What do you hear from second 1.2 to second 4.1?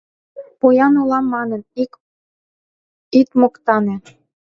манын, ит моктане